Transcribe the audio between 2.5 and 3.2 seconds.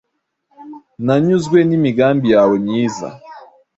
myiza